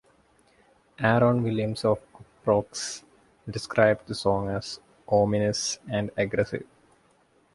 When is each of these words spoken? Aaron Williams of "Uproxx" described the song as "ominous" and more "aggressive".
Aaron 0.99 1.43
Williams 1.43 1.85
of 1.85 1.99
"Uproxx" 2.43 3.03
described 3.47 4.07
the 4.07 4.15
song 4.15 4.49
as 4.49 4.79
"ominous" 5.07 5.77
and 5.87 6.07
more 6.17 6.23
"aggressive". 6.25 6.65